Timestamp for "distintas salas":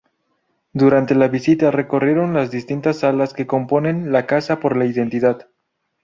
2.49-3.33